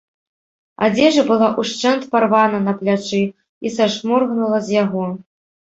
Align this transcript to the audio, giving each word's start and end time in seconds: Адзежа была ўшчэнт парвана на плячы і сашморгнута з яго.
Адзежа 0.87 1.21
была 1.31 1.47
ўшчэнт 1.63 2.09
парвана 2.15 2.59
на 2.69 2.73
плячы 2.81 3.23
і 3.25 3.67
сашморгнута 3.79 4.57
з 4.71 4.83
яго. 4.83 5.05